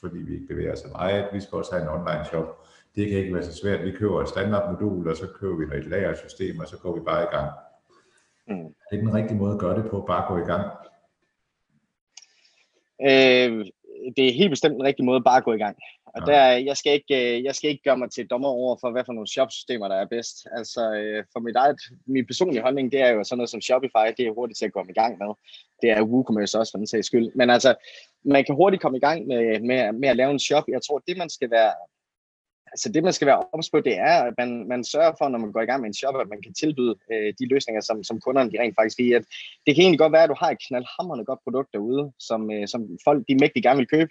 [0.00, 2.66] fordi vi ikke bevæger så meget, vi skal også have en online shop.
[2.96, 3.84] Det kan ikke være så svært.
[3.84, 7.22] Vi køber et standardmodul, og så køber vi et lagersystem, og så går vi bare
[7.22, 7.50] i gang.
[8.48, 8.74] Mm.
[8.90, 10.66] Det er den rigtige måde at gøre det på, bare gå i gang.
[13.00, 13.66] Øh,
[14.16, 15.76] det er helt bestemt en rigtig måde bare at gå i gang.
[16.14, 18.90] Og der, jeg, skal ikke, øh, jeg skal ikke gøre mig til dommer over for,
[18.90, 20.46] hvad for nogle shopsystemer, der er bedst.
[20.56, 24.08] Altså, øh, for mit eget, min personlige holdning, det er jo sådan noget som Shopify,
[24.16, 25.30] det er hurtigt til at komme i gang med.
[25.82, 27.28] Det er WooCommerce også, for den sags skyld.
[27.34, 27.74] Men altså,
[28.24, 30.64] man kan hurtigt komme i gang med, med, med at lave en shop.
[30.68, 31.72] Jeg tror, det man skal være
[32.72, 35.38] altså det, man skal være ops på, det er, at man, man sørger for, når
[35.38, 38.04] man går i gang med en shop, at man kan tilbyde øh, de løsninger, som,
[38.04, 39.12] som kunderne de rent faktisk vil.
[39.12, 39.24] At
[39.66, 42.68] det kan egentlig godt være, at du har et knaldhammerende godt produkt derude, som, øh,
[42.68, 44.10] som folk de mægtig gerne vil købe,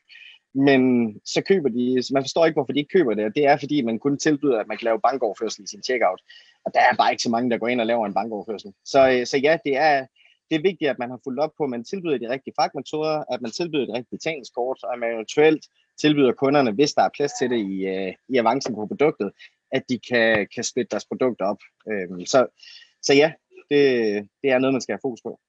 [0.53, 0.81] men
[1.25, 3.81] så køber de, man forstår ikke, hvorfor de ikke køber det, og det er, fordi
[3.81, 6.21] man kun tilbyder, at man kan lave bankoverførsel i sin checkout,
[6.65, 8.73] og der er bare ikke så mange, der går ind og laver en bankoverførsel.
[8.85, 10.05] Så, øh, så ja, det er,
[10.49, 13.23] det er vigtigt, at man har fulgt op på, at man tilbyder de rigtige fagmetoder,
[13.33, 15.63] at man tilbyder de rigtige betalingskort, og at man eventuelt
[16.01, 19.31] tilbyder kunderne, hvis der er plads til det i, øh, i avancen på produktet,
[19.71, 21.57] at de kan, kan splitte deres produkter op.
[21.91, 22.47] Øhm, så,
[23.01, 23.31] så ja,
[23.69, 23.81] det,
[24.41, 25.39] det er noget, man skal have fokus på.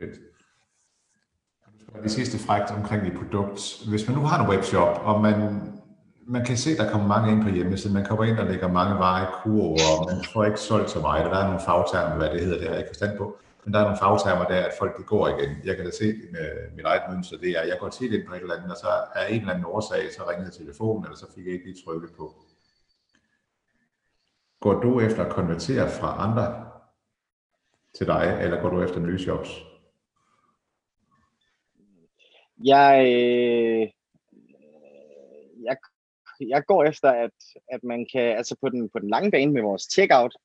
[0.00, 0.18] Fedt.
[2.02, 3.60] Det sidste frækt omkring det produkt.
[3.88, 5.36] Hvis man nu har en webshop, og man,
[6.26, 8.68] man kan se, at der kommer mange ind på hjemmesiden, man kommer ind og lægger
[8.68, 11.60] mange varer i kurver, og man får ikke solgt så meget, og der er nogle
[11.66, 13.36] fagtermer, hvad det hedder, det har jeg ikke forstand på.
[13.64, 15.56] Men der er nogle fagtermer der, at folk det går igen.
[15.64, 18.26] Jeg kan da se med mit eget mønster, det er, at jeg går tit ind
[18.26, 21.16] på et eller andet, og så er en eller anden årsag, så ringede telefonen, eller
[21.16, 22.34] så fik jeg ikke lige trykket på.
[24.60, 26.70] Går du efter at konvertere fra andre
[27.94, 29.50] til dig, eller går du efter nye jobs?
[32.64, 33.88] Jeg, øh,
[35.64, 35.76] jeg,
[36.40, 37.30] jeg går efter, at,
[37.68, 40.36] at man kan, altså på den, på den lange bane med vores checkout,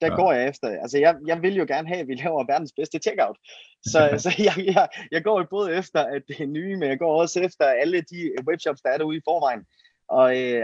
[0.00, 0.14] der ja.
[0.14, 0.68] går jeg efter.
[0.68, 3.36] Altså, jeg, jeg vil jo gerne have, at vi laver verdens bedste checkout.
[3.82, 6.98] Så, så jeg, jeg, jeg går jo både efter, at det er nye, men jeg
[6.98, 9.64] går også efter alle de webshops, der er derude i forvejen.
[10.08, 10.62] Og øh,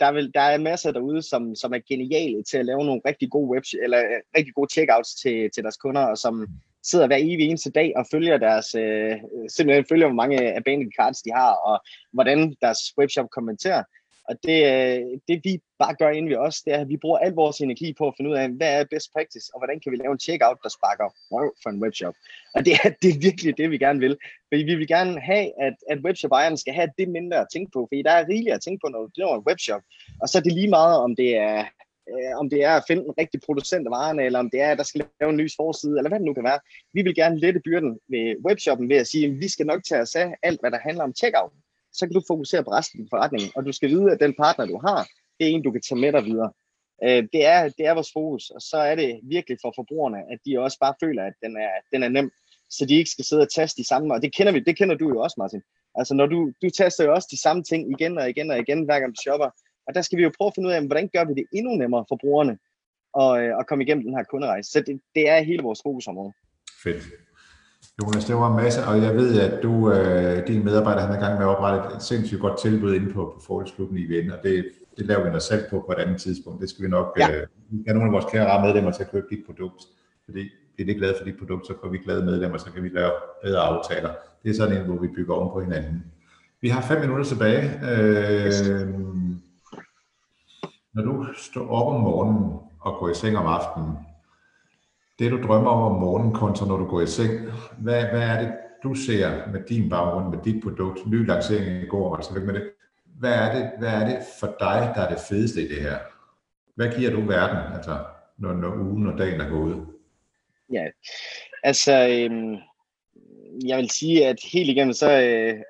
[0.00, 3.30] der, vil, der er masser derude, som, som er geniale til at lave nogle rigtig
[3.30, 6.46] gode webs eller øh, rigtig gode checkouts til, til deres kunder, og som
[6.82, 9.16] sidder hver evig eneste dag og følger deres, øh,
[9.48, 11.80] simpelthen følger, hvor mange abandoned cards de har, og
[12.12, 13.82] hvordan deres webshop kommenterer.
[14.28, 17.18] Og det, øh, det vi bare gør inden vi os, det er, at vi bruger
[17.18, 19.92] al vores energi på at finde ud af, hvad er best practice, og hvordan kan
[19.92, 22.14] vi lave en checkout, der sparker røv for en webshop.
[22.54, 24.16] Og det er, det er virkelig det, vi gerne vil.
[24.48, 27.86] Fordi vi vil gerne have, at, at webshop-ejeren skal have det mindre at tænke på,
[27.90, 29.82] fordi der er rigeligt at tænke på, når du laver en webshop.
[30.22, 31.64] Og så er det lige meget, om det er,
[32.10, 34.70] øh, om det er at finde en rigtig producent af varerne, eller om det er,
[34.70, 36.60] at der skal lave en ny forside, eller hvad det nu kan være.
[36.92, 40.02] Vi vil gerne lette byrden ved webshoppen ved at sige, at vi skal nok tage
[40.02, 41.52] os af alt, hvad der handler om checkout
[41.92, 44.34] så kan du fokusere på resten af din forretning, og du skal vide, at den
[44.34, 46.52] partner, du har, det er en, du kan tage med dig videre.
[47.04, 50.38] Øh, det, er, det er vores fokus, og så er det virkelig for forbrugerne, at
[50.46, 52.30] de også bare føler, at den er, den er nem,
[52.70, 54.94] så de ikke skal sidde og taste de samme, og det kender vi, det kender
[54.94, 55.62] du jo også, Martin.
[55.94, 58.84] Altså, når du, du taster jo også de samme ting igen og igen og igen,
[58.84, 59.50] hver gang du shopper,
[59.86, 61.72] og der skal vi jo prøve at finde ud af, hvordan gør vi det endnu
[61.76, 62.58] nemmere for brugerne
[63.22, 64.70] at, øh, at komme igennem den her kunderejse.
[64.70, 66.32] Så det, det er hele vores fokusområde.
[66.82, 67.02] Fedt.
[68.00, 71.18] Jonas, det var en masse, og jeg ved, at du, øh, din medarbejder, han er
[71.18, 74.30] i gang med at oprette et sindssygt godt tilbud inde på, på Forholdsklubben i Vend,
[74.30, 74.64] og det,
[74.98, 76.60] det laver vi noget selv på på et andet tidspunkt.
[76.60, 77.30] Det skal vi nok ja.
[77.30, 77.46] øh,
[77.86, 79.82] have nogle af vores kære medlemmer til at købe dit produkt,
[80.24, 80.40] fordi
[80.78, 83.10] er det glade for dit produkt, så får vi glade medlemmer, så kan vi lave
[83.44, 84.10] bedre aftaler.
[84.42, 86.04] Det er sådan en, hvor vi bygger oven på hinanden.
[86.60, 87.62] Vi har fem minutter tilbage.
[87.90, 88.52] Øh,
[90.94, 93.96] når du står op om morgenen og går i seng om aftenen,
[95.22, 97.40] det du drømmer om om morgenen kontra når du går i seng,
[97.78, 101.86] hvad, hvad er det, du ser med din baggrund, med dit produkt, ny lancering i
[101.86, 102.70] går, altså med det,
[103.18, 105.98] hvad er det, hvad er det for dig, der er det fedeste i det her?
[106.74, 107.98] Hvad giver du verden, altså,
[108.38, 109.86] når, når ugen og dagen er gået?
[110.72, 110.86] Ja,
[111.62, 112.56] altså, øhm,
[113.66, 115.60] jeg vil sige, at helt igennem, så, øh,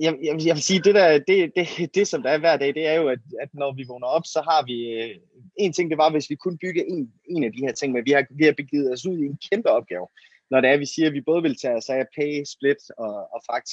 [0.00, 2.74] jeg, jeg, jeg vil sige, det der, det, det, det som der er hver dag,
[2.74, 5.16] det er jo, at, at når vi vågner op, så har vi, øh,
[5.56, 8.04] en ting det var, hvis vi kunne bygge en, en af de her ting, men
[8.04, 10.06] vi har, vi har begivet os ud i en kæmpe opgave,
[10.50, 13.14] når det er, vi siger, at vi både vil tage os af pay, split og,
[13.34, 13.70] og fragt.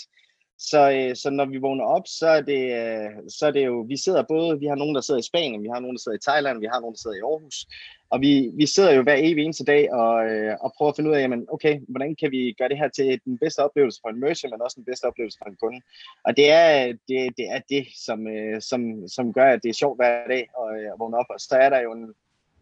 [0.70, 3.86] Så, øh, så når vi vågner op, så er, det, øh, så er det jo,
[3.88, 6.18] vi sidder både, vi har nogen, der sidder i Spanien, vi har nogen, der sidder
[6.18, 7.68] i Thailand, vi har nogen, der sidder i Aarhus,
[8.10, 11.10] og vi, vi sidder jo hver evig eneste dag og, øh, og prøver at finde
[11.10, 14.10] ud af, jamen, okay, hvordan kan vi gøre det her til den bedste oplevelse for
[14.10, 15.82] en merchant, men også den bedste oplevelse for en kunde.
[16.24, 19.82] Og det er det, det, er det som, øh, som, som gør, at det er
[19.82, 21.30] sjovt hver dag at, øh, at vågne op.
[21.30, 22.14] Og så er der jo en,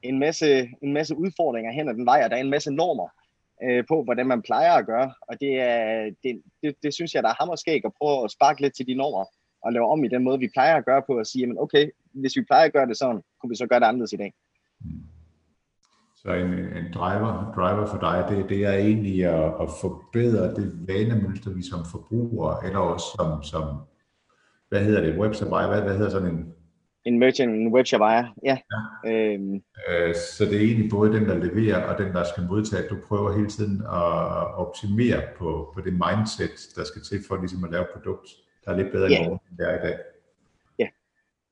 [0.01, 3.09] en, masse, en masse udfordringer hen ad den vej, og der er en masse normer
[3.63, 5.13] øh, på, hvordan man plejer at gøre.
[5.27, 8.61] Og det, er, det, det, det synes jeg, der er hammerskæg at prøve at sparke
[8.61, 9.25] lidt til de normer
[9.63, 11.89] og lave om i den måde, vi plejer at gøre på, og sige, jamen okay,
[12.13, 14.33] hvis vi plejer at gøre det sådan, kunne vi så gøre det anderledes i dag.
[16.15, 20.87] Så en, en driver, driver for dig, det, det er egentlig at, at forbedre det
[20.87, 23.63] vanemønster, vi som forbrugere, eller også som, som
[24.69, 26.53] hvad hedder det, webshop hvad, hvad hedder sådan en...
[27.09, 28.57] En merchant, en webshop ejer, ja.
[29.05, 29.11] ja.
[29.11, 29.55] Øhm.
[29.89, 32.89] Øh, så det er egentlig både den, der leverer, og den, der skal modtage.
[32.89, 37.63] Du prøver hele tiden at optimere på, på det mindset, der skal til for ligesom
[37.63, 38.27] at lave et produkt,
[38.65, 39.23] der er lidt bedre ja.
[39.23, 39.97] end det er i dag.
[40.79, 40.87] Ja,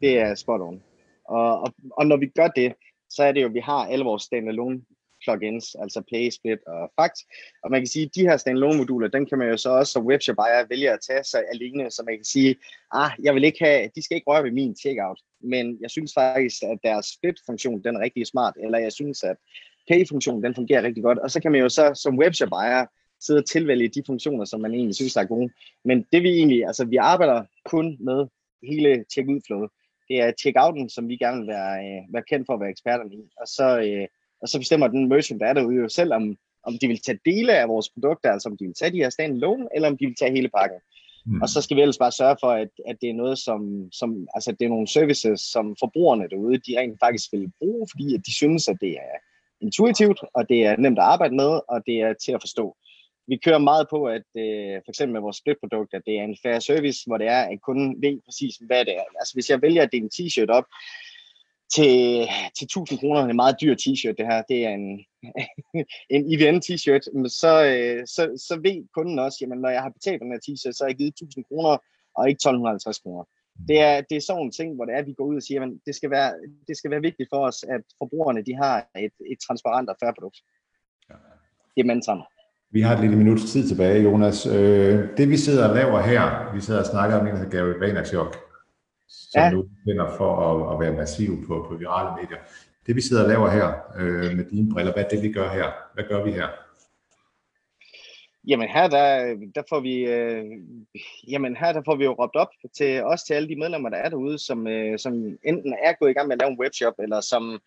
[0.02, 0.84] det er spot on.
[1.26, 2.74] Og, og, og når vi gør det,
[3.10, 4.82] så er det jo, at vi har alle vores standalone
[5.24, 7.20] plugins, altså PaySplit og Fact.
[7.64, 9.92] Og man kan sige, at de her standalone moduler, den kan man jo så også
[9.94, 12.56] som webshop ejer vælge at tage sig alene, så man kan sige,
[12.92, 16.14] ah, jeg vil ikke have, de skal ikke røre ved min checkout, men jeg synes
[16.14, 19.36] faktisk, at deres split-funktion, den er rigtig smart, eller jeg synes, at
[19.88, 22.86] pay-funktionen, den fungerer rigtig godt, og så kan man jo så som webshop ejer
[23.20, 25.50] sidde og tilvælge de funktioner, som man egentlig synes er gode.
[25.84, 28.28] Men det vi egentlig, altså vi arbejder kun med
[28.64, 29.70] hele check-ud-flowet
[30.08, 33.16] det er checkouten, som vi gerne vil være, øh, være kendt for at være eksperterne
[33.16, 33.22] i.
[33.42, 34.08] Og så, øh,
[34.42, 37.20] og så bestemmer den merchant, der er derude jo selv, om, om de vil tage
[37.26, 40.06] dele af vores produkter, altså om de vil tage de her standalone, eller om de
[40.06, 40.80] vil tage hele pakken.
[41.28, 41.42] Mm.
[41.42, 44.28] Og så skal vi ellers bare sørge for, at, at det er noget, som, som
[44.36, 48.22] altså det er nogle services, som forbrugerne derude, de rent faktisk vil bruge, fordi at
[48.26, 49.16] de synes, at det er
[49.62, 52.78] intuitivt, og det er nemt at arbejde med, og det er til at forstå
[53.28, 56.38] vi kører meget på, at øh, for eksempel med vores split-produkt, at det er en
[56.44, 59.08] fair service, hvor det er, at kunden ved præcis, hvad det er.
[59.20, 60.68] Altså hvis jeg vælger at dele en t-shirt op
[61.76, 62.28] til,
[62.58, 64.88] til 1000 kroner, en meget dyr t-shirt, det her, det er en,
[66.16, 67.04] en IVN t-shirt,
[67.42, 70.76] så, øh, så, så ved kunden også, jamen når jeg har betalt den her t-shirt,
[70.76, 71.78] så har jeg givet 1000 kroner,
[72.18, 73.24] og ikke 1250 kroner.
[73.68, 75.44] Det er, det er sådan en ting, hvor det er, at vi går ud og
[75.44, 76.32] siger, at det skal være,
[76.68, 78.76] det skal være vigtigt for os, at forbrugerne de har
[79.06, 80.38] et, et transparent og fair produkt.
[81.76, 82.24] Det er mantraen.
[82.72, 84.46] Vi har et lille minuts tid tilbage, Jonas.
[84.46, 87.58] Øh, det vi sidder og laver her, vi sidder og snakker om en, der hedder
[87.58, 88.38] Gary Vaynerchuk,
[89.08, 89.50] som ja.
[89.50, 92.38] nu finder for at, at være massiv på, på virale medier.
[92.86, 93.68] Det vi sidder og laver her
[94.00, 95.72] øh, med dine briller, hvad er det, vi gør her?
[95.94, 96.48] Hvad gør vi her?
[98.48, 100.46] Jamen her, der, der får vi, øh,
[101.28, 103.98] jamen her, der får vi jo råbt op til os til alle de medlemmer, der
[103.98, 106.94] er derude, som, øh, som enten er gået i gang med at lave en webshop,
[107.00, 107.60] eller som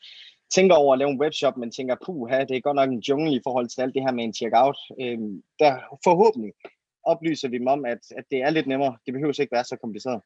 [0.55, 3.37] tænker over at lave en webshop, men tænker, puh, det er godt nok en jungle
[3.37, 4.79] i forhold til alt det her med en checkout.
[5.01, 5.73] Øhm, der
[6.05, 6.53] forhåbentlig
[7.03, 8.97] oplyser vi dem om, at, at det er lidt nemmere.
[9.07, 10.21] Det behøver ikke være så kompliceret.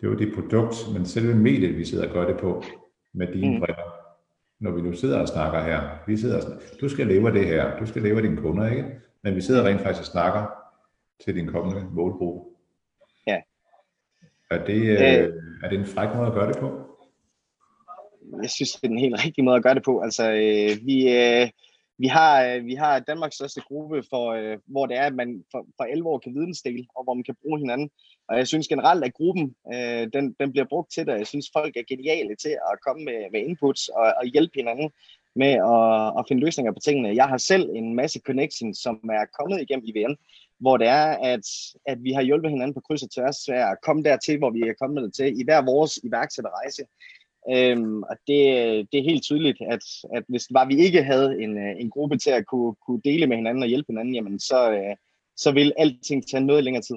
[0.00, 2.62] Det er jo det produkt, men selve mediet, vi sidder og gør det på
[3.12, 3.60] med dine mm.
[3.60, 3.94] briller.
[4.60, 7.32] Når vi nu sidder og snakker her, vi sidder og snakker, du skal leve af
[7.32, 8.84] det her, du skal leve af dine kunder, ikke?
[9.22, 10.46] Men vi sidder rent faktisk og snakker
[11.24, 12.50] til din kommende målgruppe.
[13.26, 13.40] Ja.
[14.50, 16.88] Er det, øh, er det en fræk måde at gøre det på?
[18.42, 20.00] jeg synes, det er den helt rigtige måde at gøre det på.
[20.00, 21.48] Altså, øh, vi, øh,
[21.98, 25.44] vi, har, øh, vi har Danmarks største gruppe, for, øh, hvor det er, at man
[25.50, 27.90] for, for 11 år kan vidensdele, og hvor man kan bruge hinanden.
[28.28, 31.12] Og jeg synes generelt, at gruppen øh, den, den bliver brugt til det.
[31.12, 34.90] Jeg synes, folk er geniale til at komme med, med inputs og, og hjælpe hinanden
[35.42, 37.16] med at, at finde løsninger på tingene.
[37.16, 40.16] Jeg har selv en masse connections, som er kommet igennem IVN,
[40.60, 41.46] hvor det er, at,
[41.86, 44.60] at vi har hjulpet hinanden på kryds og tværs af at komme dertil, hvor vi
[44.60, 46.82] er kommet til, i hver vores iværksætterrejse.
[47.54, 48.42] Øhm, og det,
[48.92, 49.84] det er helt tydeligt, at,
[50.14, 53.00] at hvis det var, vi ikke havde en, øh, en gruppe til at kunne, kunne
[53.04, 54.96] dele med hinanden og hjælpe hinanden, jamen så, øh,
[55.36, 56.96] så vil alting tage noget længere tid.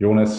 [0.00, 0.30] Jonas,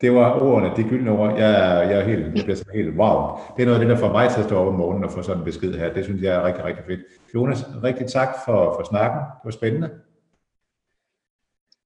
[0.00, 1.38] det var ordene, de gyldne ord.
[1.38, 3.38] Jeg er, jeg er helt, jeg bliver sådan helt wow.
[3.56, 5.10] Det er noget af det, der får mig til at stå op om morgenen og
[5.10, 5.92] få sådan en besked her.
[5.92, 7.00] Det synes jeg er rigtig, rigtig fedt.
[7.34, 9.18] Jonas, rigtig tak for, for snakken.
[9.18, 9.90] Det var spændende.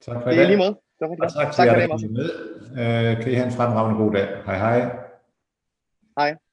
[0.01, 0.39] Tak for det.
[0.39, 0.77] Det er lige måde.
[0.99, 2.31] Det var og tak, tak for jer, der med.
[2.71, 4.29] Uh, kan I have en fremragende god dag.
[4.47, 5.08] Hej hej.
[6.19, 6.48] Hej.